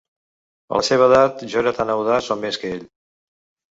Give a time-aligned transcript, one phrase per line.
[0.71, 2.87] A la seva edat, jo era tan audaç o més que ell.